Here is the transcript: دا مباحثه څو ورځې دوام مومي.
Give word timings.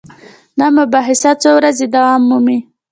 دا 0.59 0.67
مباحثه 0.77 1.31
څو 1.41 1.49
ورځې 1.57 1.85
دوام 1.95 2.21
مومي. 2.29 2.59